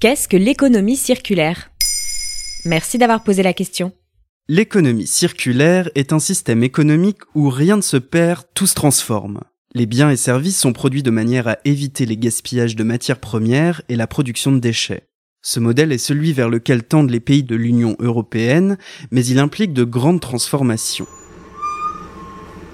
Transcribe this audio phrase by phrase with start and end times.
[0.00, 1.72] Qu'est-ce que l'économie circulaire?
[2.64, 3.92] Merci d'avoir posé la question.
[4.48, 9.42] L'économie circulaire est un système économique où rien ne se perd, tout se transforme.
[9.74, 13.82] Les biens et services sont produits de manière à éviter les gaspillages de matières premières
[13.90, 15.06] et la production de déchets.
[15.42, 18.78] Ce modèle est celui vers lequel tendent les pays de l'Union européenne,
[19.10, 21.08] mais il implique de grandes transformations.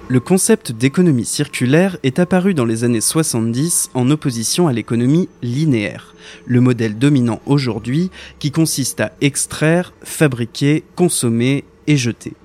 [0.09, 6.15] Le concept d'économie circulaire est apparu dans les années 70 en opposition à l'économie linéaire,
[6.45, 8.09] le modèle dominant aujourd'hui
[8.39, 12.35] qui consiste à extraire, fabriquer, consommer et jeter.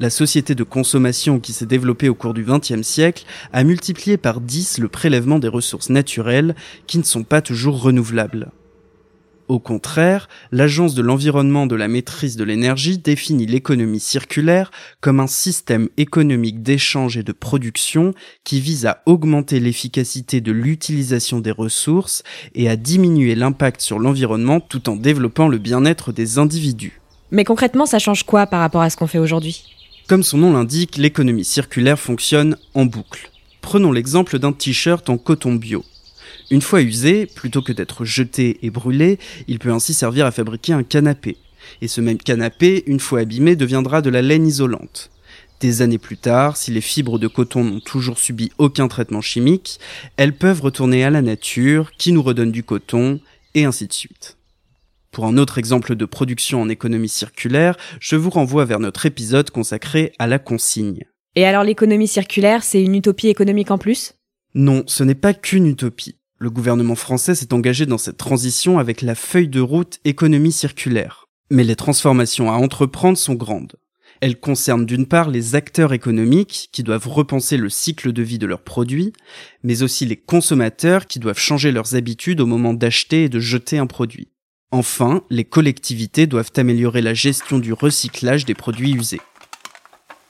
[0.00, 4.40] La société de consommation qui s'est développée au cours du XXe siècle a multiplié par
[4.40, 6.56] 10 le prélèvement des ressources naturelles
[6.88, 8.50] qui ne sont pas toujours renouvelables.
[9.48, 15.26] Au contraire, l'Agence de l'environnement de la maîtrise de l'énergie définit l'économie circulaire comme un
[15.26, 18.12] système économique d'échange et de production
[18.44, 22.22] qui vise à augmenter l'efficacité de l'utilisation des ressources
[22.54, 27.00] et à diminuer l'impact sur l'environnement tout en développant le bien-être des individus.
[27.30, 29.64] Mais concrètement, ça change quoi par rapport à ce qu'on fait aujourd'hui?
[30.08, 33.30] Comme son nom l'indique, l'économie circulaire fonctionne en boucle.
[33.62, 35.84] Prenons l'exemple d'un t-shirt en coton bio.
[36.50, 40.72] Une fois usé, plutôt que d'être jeté et brûlé, il peut ainsi servir à fabriquer
[40.72, 41.36] un canapé.
[41.82, 45.10] Et ce même canapé, une fois abîmé, deviendra de la laine isolante.
[45.60, 49.80] Des années plus tard, si les fibres de coton n'ont toujours subi aucun traitement chimique,
[50.16, 53.20] elles peuvent retourner à la nature, qui nous redonne du coton,
[53.54, 54.36] et ainsi de suite.
[55.10, 59.50] Pour un autre exemple de production en économie circulaire, je vous renvoie vers notre épisode
[59.50, 61.04] consacré à la consigne.
[61.34, 64.14] Et alors l'économie circulaire, c'est une utopie économique en plus?
[64.54, 66.17] Non, ce n'est pas qu'une utopie.
[66.40, 71.26] Le gouvernement français s'est engagé dans cette transition avec la feuille de route économie circulaire.
[71.50, 73.74] Mais les transformations à entreprendre sont grandes.
[74.20, 78.46] Elles concernent d'une part les acteurs économiques qui doivent repenser le cycle de vie de
[78.46, 79.12] leurs produits,
[79.64, 83.78] mais aussi les consommateurs qui doivent changer leurs habitudes au moment d'acheter et de jeter
[83.78, 84.28] un produit.
[84.70, 89.20] Enfin, les collectivités doivent améliorer la gestion du recyclage des produits usés.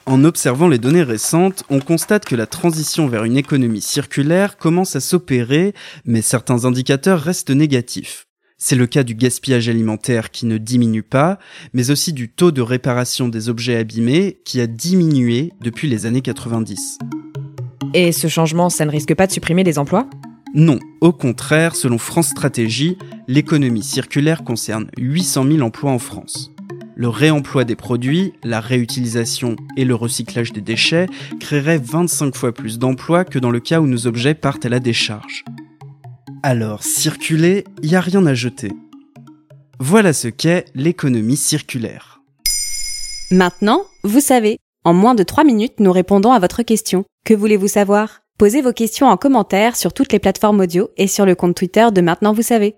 [0.09, 4.97] En observant les données récentes, on constate que la transition vers une économie circulaire commence
[4.97, 5.75] à s'opérer,
[6.07, 8.27] mais certains indicateurs restent négatifs.
[8.57, 11.39] C'est le cas du gaspillage alimentaire qui ne diminue pas,
[11.75, 16.23] mais aussi du taux de réparation des objets abîmés qui a diminué depuis les années
[16.23, 16.97] 90.
[17.93, 20.09] Et ce changement, ça ne risque pas de supprimer des emplois?
[20.55, 26.51] Non, au contraire, selon France Stratégie, l'économie circulaire concerne 800 000 emplois en France
[26.99, 31.07] le réemploi des produits, la réutilisation et le recyclage des déchets
[31.39, 34.81] créeraient 25 fois plus d'emplois que dans le cas où nos objets partent à la
[34.81, 35.45] décharge.
[36.43, 38.73] Alors, circuler, il n'y a rien à jeter.
[39.79, 42.21] Voilà ce qu'est l'économie circulaire.
[43.31, 44.59] Maintenant, vous savez.
[44.85, 47.05] En moins de 3 minutes, nous répondons à votre question.
[47.25, 48.23] Que voulez-vous savoir?
[48.39, 51.87] Posez vos questions en commentaire sur toutes les plateformes audio et sur le compte Twitter
[51.93, 52.75] de Maintenant vous savez.